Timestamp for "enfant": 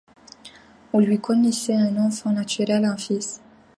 2.03-2.31